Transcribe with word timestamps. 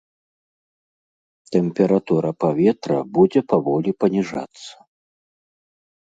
Тэмпература 1.55 2.31
паветра 2.45 2.97
будзе 3.19 3.41
паволі 3.55 3.91
паніжацца. 4.01 4.73